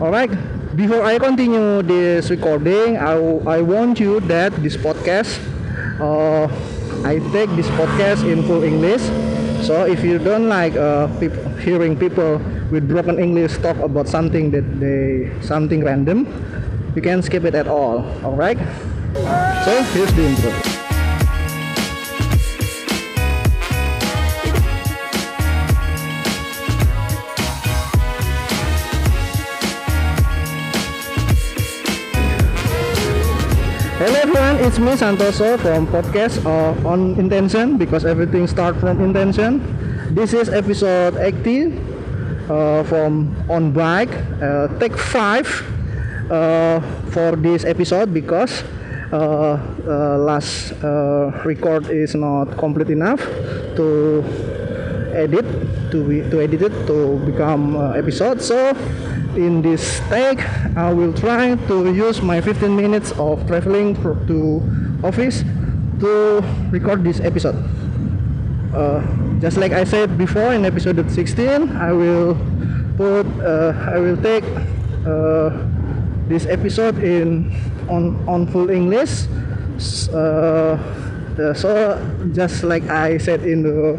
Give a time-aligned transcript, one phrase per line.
[0.00, 0.30] Alright,
[0.74, 3.14] before I continue this recording, I,
[3.46, 5.38] I want you that this podcast,
[6.02, 6.50] uh,
[7.06, 9.02] I take this podcast in full English.
[9.62, 11.06] So if you don't like uh,
[11.62, 16.26] hearing people with broken English talk about something that they something random,
[16.96, 18.02] you can skip it at all.
[18.26, 18.58] Alright.
[19.62, 20.73] So here's the intro.
[34.04, 39.64] Hello everyone, it's me Santoso from podcast uh, on intention because everything starts from intention.
[40.14, 41.72] This is episode 18
[42.52, 44.12] uh, from on bike,
[44.44, 45.48] uh, take five
[46.28, 46.84] uh,
[47.16, 48.62] for this episode because
[49.10, 49.56] uh,
[49.88, 53.24] uh, last uh, record is not complete enough
[53.80, 54.20] to
[55.16, 55.48] edit
[55.90, 58.42] to be, to edit it to become uh, episode.
[58.42, 58.76] So
[59.36, 60.40] in this take,
[60.76, 64.62] I will try to use my 15 minutes of traveling to
[65.02, 65.44] office
[66.00, 67.56] to record this episode.
[68.74, 69.02] Uh,
[69.40, 72.34] just like I said before in episode 16, I will
[72.96, 74.44] put uh, I will take
[75.06, 75.50] uh,
[76.26, 77.54] this episode in
[77.88, 79.30] on on full English.
[80.10, 80.78] Uh,
[81.54, 81.98] so
[82.32, 83.98] just like I said in the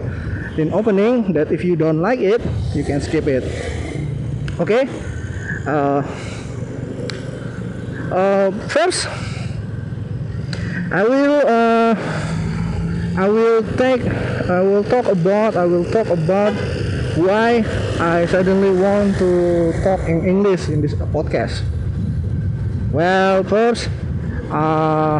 [0.58, 2.42] in opening that if you don't like it,
[2.74, 3.44] you can skip it.
[4.60, 4.88] Okay.
[5.66, 6.06] Uh,
[8.14, 9.10] uh, first,
[10.94, 11.94] I will uh,
[13.18, 14.06] I will take
[14.46, 16.54] I will talk about I will talk about
[17.18, 17.66] why
[17.98, 21.66] I suddenly want to talk in English in this podcast.
[22.94, 23.90] Well, first,
[24.54, 25.18] uh,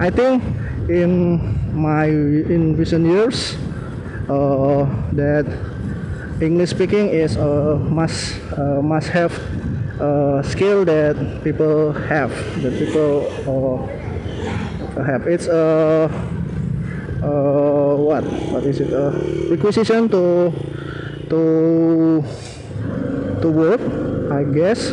[0.00, 0.40] I think
[0.88, 1.36] in
[1.76, 3.60] my in recent years
[4.32, 5.44] uh, that
[6.40, 8.34] English speaking is a must
[8.82, 9.32] must have
[10.44, 12.30] skill that people have
[12.62, 15.26] that people uh, have.
[15.26, 16.10] It's a
[17.96, 18.92] what what is it?
[18.92, 19.10] A
[19.50, 20.52] requisition to
[21.30, 21.40] to
[23.40, 23.80] to work,
[24.30, 24.90] I guess.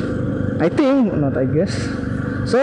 [0.61, 1.37] I think not.
[1.37, 1.73] I guess.
[2.45, 2.57] So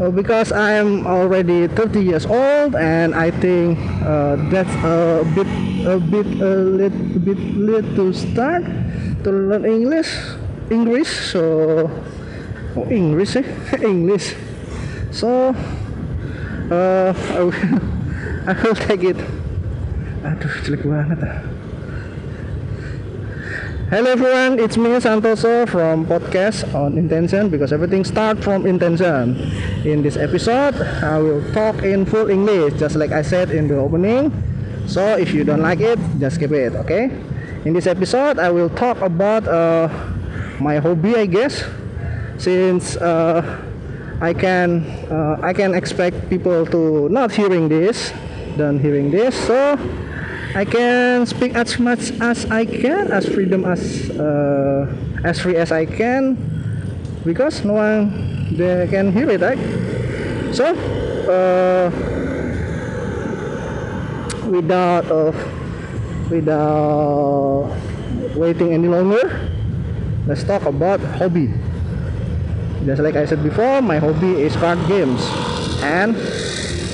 [0.00, 5.48] uh, because I'm already 30 years old and I think uh, that's a bit
[5.86, 8.64] a bit a little bit late to start
[9.24, 10.10] to learn English
[10.70, 11.90] English so
[12.76, 13.46] oh, English eh?
[13.82, 14.34] English.
[15.10, 15.54] So
[16.70, 17.54] uh, I will
[18.50, 19.18] I will take it.
[20.24, 21.53] Aduh jelek banget ah
[23.90, 29.36] Hello everyone, it's me Santoso from podcast on intention because everything starts from intention.
[29.84, 30.72] In this episode,
[31.04, 34.32] I will talk in full English just like I said in the opening.
[34.86, 37.12] So if you don't like it, just skip it, okay?
[37.66, 39.92] In this episode, I will talk about uh,
[40.60, 41.62] my hobby, I guess,
[42.38, 43.44] since uh,
[44.18, 44.80] I can
[45.12, 48.14] uh, I can expect people to not hearing this
[48.56, 49.36] than hearing this.
[49.46, 49.76] So
[50.54, 54.86] I can speak as much as I can, as freedom as uh,
[55.26, 56.38] as free as I can,
[57.26, 59.58] because no one they can hear it, right?
[60.54, 60.70] So,
[61.26, 61.90] uh,
[64.46, 65.34] without uh,
[66.30, 67.74] without
[68.38, 69.26] waiting any longer,
[70.30, 71.50] let's talk about hobby.
[72.86, 75.18] Just like I said before, my hobby is card games,
[75.82, 76.14] and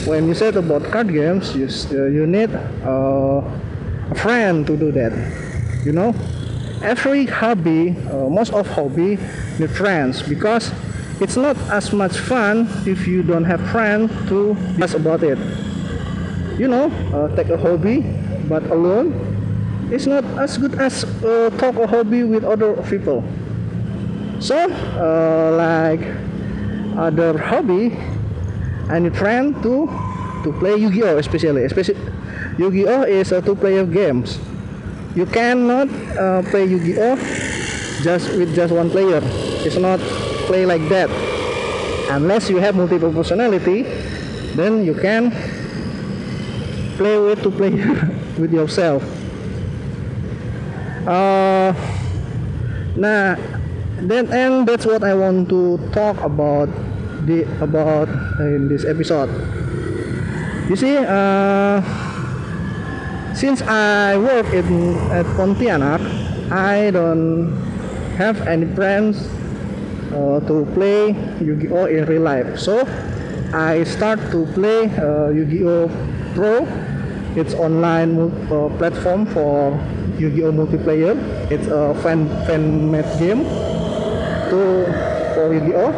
[0.06, 2.50] when you said about card games, you uh, you need
[2.84, 3.42] uh,
[4.10, 5.12] a friend to do that.
[5.84, 6.14] You know,
[6.82, 9.18] every hobby, uh, most of hobby,
[9.58, 10.72] need friends because
[11.20, 15.38] it's not as much fun if you don't have friends to discuss about it.
[16.58, 18.04] You know, uh, take a hobby,
[18.48, 19.12] but alone,
[19.92, 23.24] it's not as good as uh, talk a hobby with other people.
[24.40, 26.00] So, uh, like
[26.96, 27.96] other hobby,
[28.90, 29.86] I need friend to
[30.42, 31.64] to play Yu-Gi-Oh especially.
[31.64, 31.96] Especially
[32.58, 34.38] Yu-Gi-Oh is a two-player games.
[35.14, 37.16] You cannot uh, play Yu-Gi-Oh
[38.02, 39.20] just with just one player.
[39.62, 40.00] It's not
[40.50, 41.10] play like that.
[42.10, 43.82] Unless you have multiple personality,
[44.58, 45.30] then you can
[46.98, 47.94] play with two player
[48.38, 49.06] with yourself.
[51.06, 51.72] Uh,
[52.96, 53.38] nah,
[54.02, 56.68] then and that's what I want to talk about
[57.62, 58.10] about
[58.42, 59.30] in this episode.
[60.68, 61.82] You see, uh,
[63.34, 66.02] since I work in at Pontianak,
[66.50, 67.54] I don't
[68.18, 69.30] have any friends
[70.10, 72.58] uh, to play Yu-Gi-Oh in real life.
[72.58, 72.82] So
[73.54, 75.90] I start to play uh, Yu-Gi-Oh
[76.34, 76.66] Pro.
[77.38, 78.18] It's online
[78.50, 79.78] uh, platform for
[80.18, 81.14] Yu-Gi-Oh multiplayer.
[81.50, 83.46] It's a fan fan made game.
[84.50, 84.84] to
[85.34, 85.90] for Yu-Gi-Oh,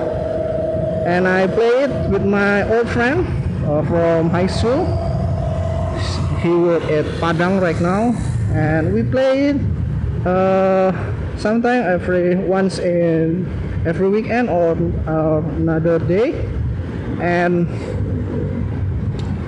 [1.07, 3.27] and I play it with my old friend
[3.67, 4.87] uh, from high school.
[6.41, 8.15] He work at Padang right now,
[8.51, 9.59] and we play it
[10.27, 10.91] uh,
[11.37, 13.47] sometime every once in
[13.87, 14.75] every weekend or
[15.07, 16.35] uh, another day,
[17.21, 17.67] and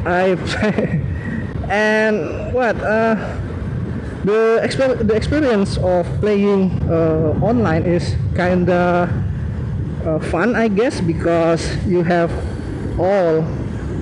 [0.06, 0.38] I
[1.70, 3.14] and what uh,
[4.24, 9.10] the exper- the experience of playing uh, online is kinda
[10.06, 12.30] uh, fun I guess because you have
[13.00, 13.44] all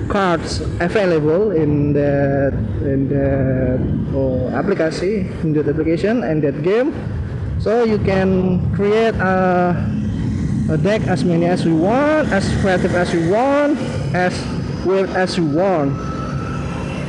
[0.07, 2.51] cards available in the
[2.83, 3.79] in the
[4.15, 6.93] oh, application in that application and that game.
[7.59, 9.71] So you can create a,
[10.69, 13.79] a deck as many as you want as creative as you want
[14.13, 14.35] as
[14.85, 15.95] weird as you want.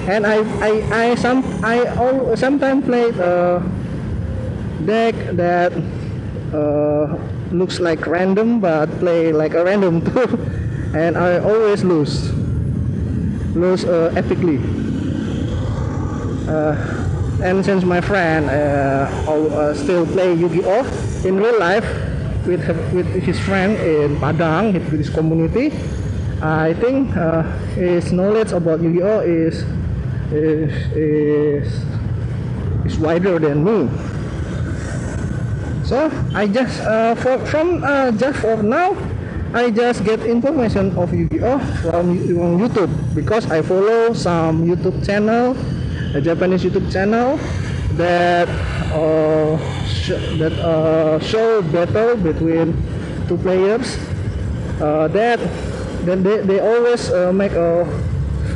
[0.07, 3.59] And I I I some I all sometimes play a
[4.85, 5.73] deck that
[6.53, 7.19] uh,
[7.55, 10.03] looks like random but play like a random
[10.95, 12.33] and I always lose.
[13.55, 14.59] Lose uh, epically.
[16.49, 16.75] Uh,
[17.43, 20.85] and since my friend uh, uh, still play Yu-Gi-Oh!
[21.25, 21.87] in real life
[22.47, 22.61] with
[22.93, 25.73] with his friend in Padang with his community
[26.45, 27.43] I think uh,
[27.73, 29.21] his knowledge about Yu-Gi-Oh!
[29.21, 29.65] is
[30.29, 31.85] is is
[32.85, 33.89] is wider than me.
[35.85, 38.97] So I just uh, for, from uh, just for now,
[39.53, 42.17] I just get information of Yu-Gi-Oh from,
[42.57, 45.53] YouTube because I follow some YouTube channel,
[46.17, 47.37] a Japanese YouTube channel
[48.01, 48.49] that
[48.97, 49.61] uh,
[50.41, 52.73] that uh, show battle between
[53.29, 54.01] two players.
[54.81, 55.37] Uh, that
[56.09, 57.85] then they, they always uh, make a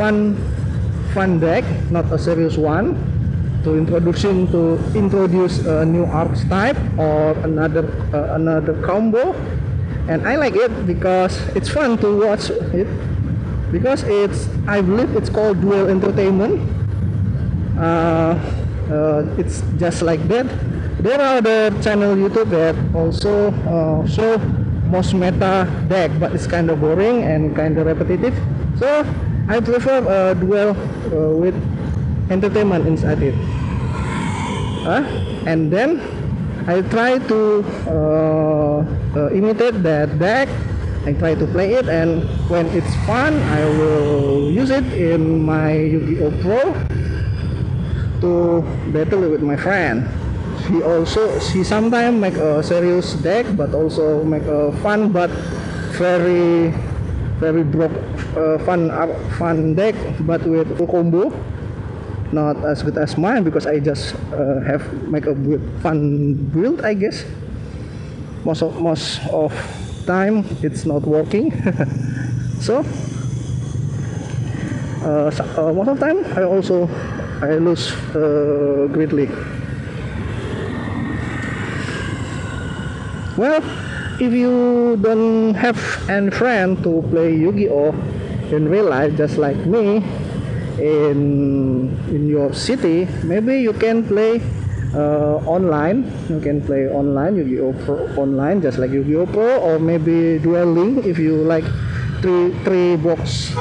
[0.00, 0.32] fun
[1.12, 2.96] fun deck, not a serious one,
[3.68, 7.84] to introducing to introduce a new archetype or another
[8.16, 9.36] uh, another combo,
[10.08, 12.88] and I like it because it's fun to watch it
[13.68, 16.64] because it's I believe it's called duel entertainment.
[17.76, 18.40] Uh,
[18.88, 20.48] uh, it's just like that.
[21.04, 24.40] There are other channel YouTube that also uh, show
[24.88, 28.34] most meta deck, but it's kind of boring and kind of repetitive.
[28.80, 29.04] So
[29.46, 31.54] I prefer a duel uh, with
[32.30, 33.36] entertainment inside it.
[34.88, 35.04] Uh,
[35.44, 36.00] and then
[36.64, 38.80] I try to uh,
[39.12, 40.48] uh, imitate that deck.
[41.04, 45.76] I try to play it, and when it's fun, I will use it in my
[45.76, 46.72] Yu-Gi-Oh Pro
[48.24, 50.08] to battle with my friend.
[50.64, 55.28] She also she sometimes make a serious deck, but also make a fun but
[56.00, 56.72] very
[57.36, 57.92] very broke
[58.36, 59.94] uh, fun uh, fun deck,
[60.24, 61.28] but with combo.
[62.32, 66.82] Not as good as mine because I just uh, have make a build, fun build,
[66.82, 67.24] I guess.
[68.44, 69.52] Most of most of
[70.06, 71.52] time it's not working,
[72.60, 72.84] so.
[75.00, 76.84] Uh, uh, most of time I also
[77.40, 79.30] I lose uh, greatly.
[83.38, 83.62] Well,
[84.20, 85.78] if you don't have
[86.10, 87.94] any friend to play Yu-Gi-Oh
[88.50, 90.02] in real life, just like me,
[90.78, 94.40] in in your city, maybe you can play
[94.94, 96.06] uh, online.
[96.30, 101.04] You can play online Yu-Gi-Oh Pro online, just like Yu-Gi-Oh Pro, or maybe Duel Link
[101.04, 101.64] if you like
[102.22, 103.52] three three box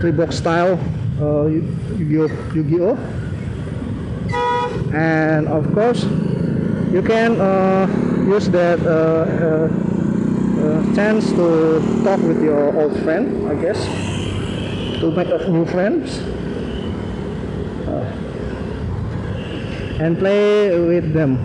[0.00, 0.78] three box style
[1.20, 1.66] uh, Yu-
[1.98, 2.96] Yu-Gi-Oh Yu-Gi-Oh.
[4.94, 6.04] And of course,
[6.92, 7.88] you can uh,
[8.28, 9.68] use that uh, uh,
[10.62, 13.80] uh, chance to talk with your old friend, I guess,
[15.02, 16.22] to make up new friends
[17.90, 18.06] uh,
[19.98, 21.42] and play with them.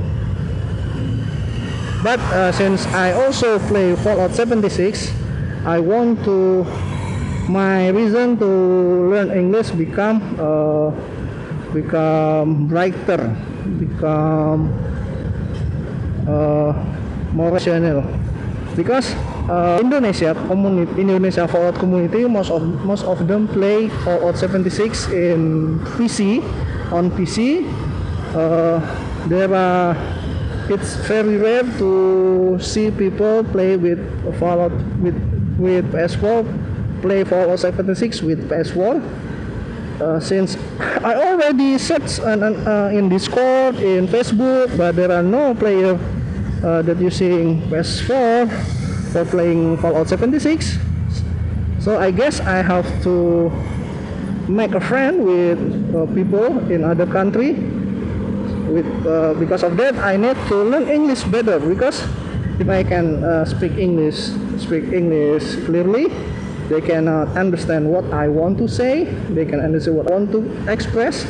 [2.06, 5.10] But uh, since I also play Fallout 76,
[5.66, 6.70] I want to
[7.50, 8.50] my reason to
[9.10, 10.94] learn English become uh,
[11.74, 13.34] become brighter,
[13.82, 14.70] become
[16.30, 16.78] uh,
[17.34, 18.06] more rational
[18.78, 19.18] because
[19.50, 25.80] uh, Indonesia community Indonesia Fallout community most of most of them play Fallout 76 in
[25.98, 26.44] PC
[26.92, 27.64] on PC
[28.36, 28.80] uh,
[29.28, 29.96] there are
[30.70, 34.00] it's very rare to see people play with
[34.40, 35.16] Fallout with
[35.58, 36.44] with PS4
[37.02, 39.00] play Fallout 76 with PS4
[40.02, 45.24] uh, since I already searched on, on, uh, in Discord, in Facebook, but there are
[45.24, 45.98] no player
[46.64, 48.77] uh, that using PS4
[49.12, 50.78] for playing Fallout 76.
[51.80, 53.52] So I guess I have to
[54.48, 55.60] make a friend with
[55.96, 57.54] uh, people in other country.
[58.68, 62.04] With uh, because of that, I need to learn English better because
[62.60, 66.12] if I can uh, speak English, speak English clearly,
[66.68, 69.06] they cannot understand what I want to say.
[69.32, 71.24] They can understand what I want to express,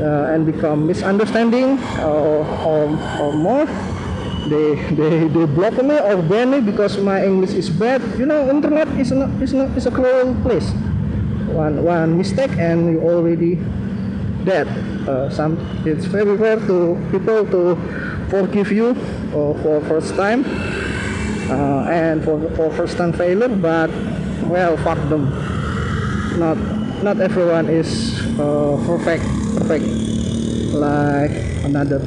[0.00, 2.82] uh, and become misunderstanding or, or,
[3.20, 3.66] or more.
[4.44, 8.02] They, they, they block me or ban me because my English is bad.
[8.18, 10.68] You know, internet is not is not is a cruel place.
[11.48, 13.56] One one mistake and you already
[14.44, 14.68] dead.
[15.08, 15.56] Uh, some
[15.88, 17.76] it's very rare to people to
[18.28, 18.92] forgive you
[19.32, 20.44] uh, for first time
[21.48, 23.88] uh, and for for first time failure, but
[24.44, 25.32] well, fuck them.
[26.36, 26.58] Not
[27.00, 29.24] not everyone is uh, perfect
[29.56, 29.88] perfect
[30.74, 31.32] like
[31.64, 32.00] another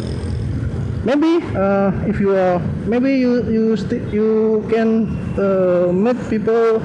[1.04, 3.76] maybe uh, if you are maybe you you
[4.12, 6.82] you can uh, meet people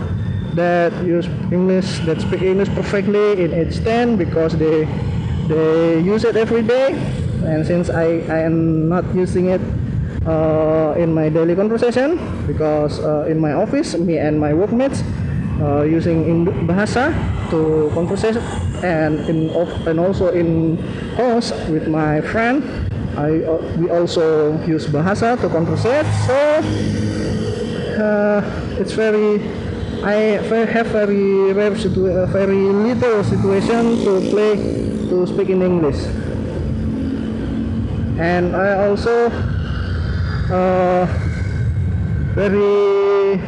[0.55, 4.85] that use English that speak English perfectly in age 10 because they
[5.49, 6.95] they use it every day.
[7.43, 9.61] And since I, I am not using it
[10.27, 15.03] uh, in my daily conversation because uh, in my office me and my workmates
[15.61, 17.11] uh, using in bahasa
[17.51, 18.43] to conversation
[18.87, 19.51] and in
[19.87, 20.79] and also in
[21.19, 22.63] house with my friend
[23.17, 26.39] I uh, we also use bahasa to conversate so
[28.01, 28.41] uh,
[28.81, 29.37] it's very
[30.03, 31.77] I have very rare
[32.33, 34.57] very little situation to play
[35.13, 36.01] to speak in English.
[38.19, 39.31] And I also
[40.51, 41.07] uh,
[42.35, 43.39] very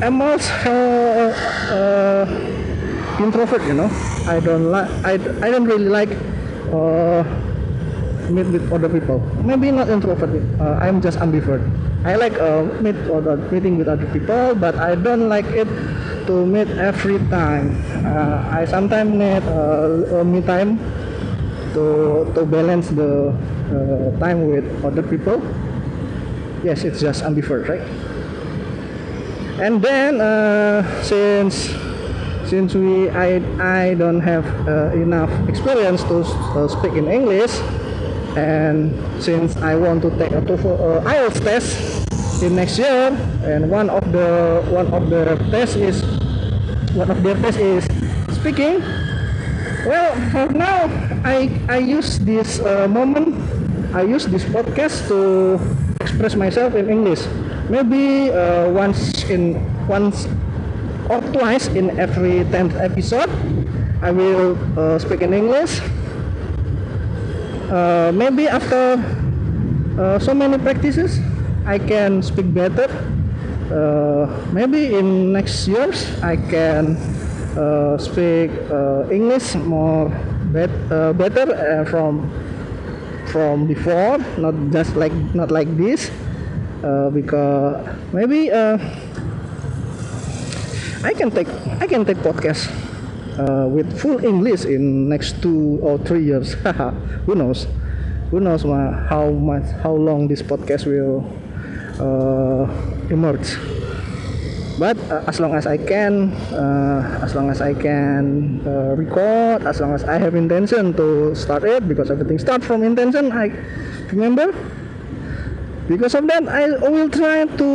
[0.00, 1.32] I'm also uh,
[1.70, 2.24] uh,
[3.20, 3.90] introvert you know?
[4.26, 5.14] I don't like I,
[5.44, 6.10] I don't really like
[6.76, 7.24] uh,
[8.30, 9.20] meet with other people.
[9.44, 10.30] Maybe not introvert
[10.60, 11.62] uh, I'm just ambivert.
[12.04, 15.68] I like uh, meet other meeting with other people but I don't like it
[16.26, 17.74] to meet every time.
[18.04, 20.78] Uh, I sometimes need uh, me time
[21.74, 23.32] to to balance the
[23.72, 25.42] uh, time with other people.
[26.62, 27.84] Yes it's just ambivert right?
[29.56, 31.72] And then uh, since
[32.46, 37.50] since we I I don't have uh, enough experience to uh, speak in English
[38.38, 41.68] and since I want to take a TOEFL uh, IELTS test
[42.42, 43.10] in next year
[43.42, 46.02] and one of the one of the tests is
[46.94, 47.84] one of their tests is
[48.36, 48.80] speaking
[49.88, 50.86] well for now
[51.26, 53.34] I I use this uh, moment
[53.96, 55.56] I use this podcast to
[56.04, 57.24] express myself in English.
[57.72, 59.56] Maybe uh, once in
[59.88, 60.28] once
[61.08, 63.30] or twice in every 10th episode.
[64.02, 65.80] I will uh, speak in English.
[67.70, 68.94] Uh, maybe after
[69.98, 71.18] uh, so many practices
[71.66, 72.86] I can speak better.
[73.66, 76.94] Uh, maybe in next years I can
[77.58, 80.12] uh, speak uh, English more
[80.54, 80.70] bet
[81.18, 82.30] better from
[83.26, 86.10] from before not just like not like this.
[87.10, 87.82] Because
[88.14, 88.46] maybe
[91.04, 91.48] I can take
[91.80, 92.70] I can take podcast
[93.38, 96.54] uh, with full English in next two or three years.
[97.26, 97.66] Who knows?
[98.30, 101.22] Who knows how much how long this podcast will
[102.00, 102.66] uh,
[103.10, 103.56] emerge?
[104.78, 109.64] But uh, as long as I can, uh, as long as I can uh, record,
[109.64, 113.32] as long as I have intention to start it, because everything starts from intention.
[113.32, 113.48] I
[114.12, 114.52] remember
[115.88, 117.70] because of that I will try to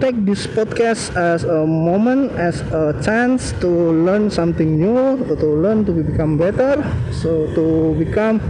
[0.00, 5.84] take this podcast as a moment as a chance to learn something new to learn
[5.88, 6.84] to become better.
[7.10, 8.40] So to become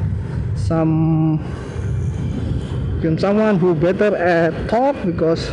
[0.59, 1.39] some
[2.99, 5.51] become someone who better at talk because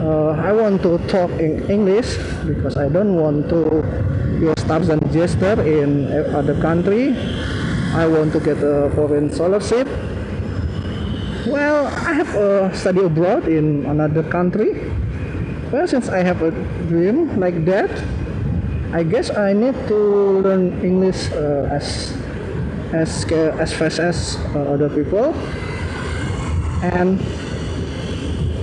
[0.00, 3.80] uh, I want to talk in English because I don't want to
[4.40, 7.16] use stars and gesture in other country.
[7.96, 9.88] I want to get a foreign scholarship
[11.50, 14.86] well, I have a study abroad in another country.
[15.74, 16.50] Well, since I have a
[16.86, 17.90] dream like that,
[18.94, 19.98] I guess I need to
[20.42, 22.14] learn English uh, as
[22.94, 23.26] as
[23.58, 25.34] as fast as uh, other people.
[26.82, 27.18] And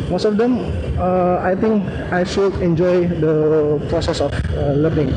[0.09, 0.59] most of them,
[0.99, 5.11] uh, I think I should enjoy the process of uh, learning.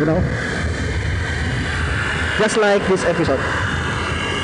[0.00, 0.20] You know,
[2.38, 3.57] just like this episode.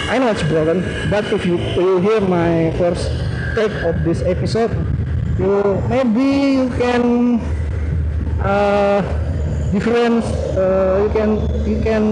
[0.04, 3.08] I know it's broken, but if you, you hear my first
[3.56, 4.70] take of this episode,
[5.38, 7.40] you maybe you can
[8.44, 9.00] uh,
[9.72, 10.26] difference.
[10.52, 11.30] Uh, you can
[11.64, 12.04] you can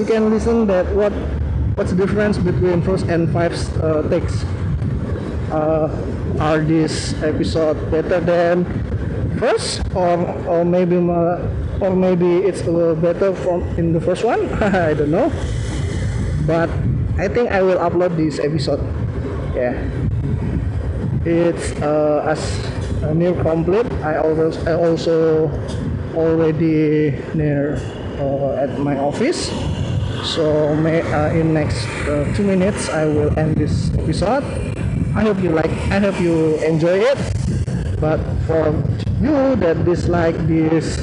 [0.00, 1.12] you can listen that what
[1.76, 3.52] what's the difference between first and five
[3.84, 4.42] uh, takes.
[5.52, 5.92] Uh,
[6.40, 8.64] are this episode better than
[9.36, 14.48] first, or or maybe or maybe it's a little better from in the first one?
[14.62, 15.28] I don't know
[16.48, 16.72] but
[17.20, 18.80] I think I will upload this episode.
[19.52, 19.76] Yeah.
[21.28, 22.40] It's uh, as
[23.12, 25.52] near complete I always I also
[26.16, 27.76] already near
[28.16, 29.52] uh, at my office.
[30.24, 34.42] So may, uh, in next uh, two minutes I will end this episode.
[35.12, 37.20] I hope you like I hope you enjoy it.
[38.00, 38.72] But for
[39.20, 40.96] you that dislike this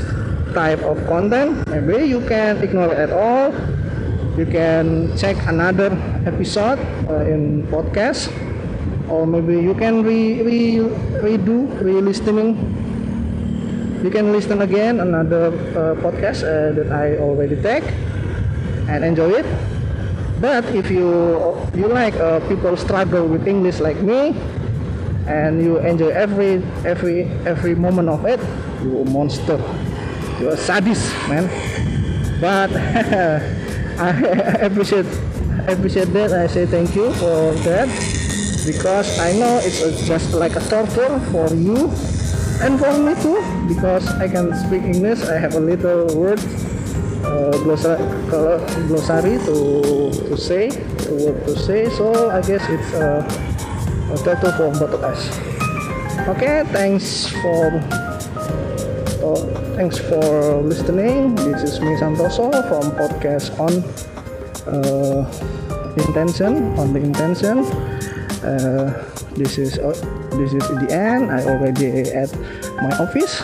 [0.56, 3.52] type of content maybe you can ignore it at all
[4.38, 5.96] you can check another
[6.27, 8.27] episode uh, in podcast
[9.10, 10.62] or maybe you can re, re
[11.24, 12.58] redo re-listening.
[14.04, 17.84] You can listen again another uh, podcast uh, that I already take
[18.92, 19.48] and enjoy it.
[20.42, 21.10] But if you
[21.74, 24.36] you like uh, people struggle with English like me
[25.25, 28.39] and you enjoy every every every moment of it
[28.84, 29.58] you a monster.
[30.39, 31.50] You're a sadist man.
[32.44, 32.70] But
[33.98, 34.10] I
[34.68, 35.06] appreciate
[35.68, 36.34] appreciate that.
[36.34, 37.88] I say thank you for that
[38.66, 41.90] because I know it's just like a torture for you
[42.60, 45.24] and for me too because I can speak English.
[45.24, 46.40] I have a little word
[47.24, 51.90] uh, glossary, to to say a word to say.
[51.90, 53.24] So I guess it's a
[54.24, 55.24] total for both of us.
[56.28, 58.04] Okay thanks for
[59.25, 59.36] uh,
[59.75, 61.36] thanks for listening.
[61.36, 63.82] This is me Santoso from podcast on
[64.70, 65.25] uh,
[65.98, 67.65] intention on the intention.
[68.46, 68.94] Uh,
[69.34, 69.94] this is uh,
[70.38, 71.32] this is the end.
[71.32, 72.29] I already at
[72.77, 73.41] my office.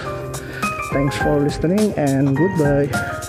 [0.94, 3.21] Thanks for listening and goodbye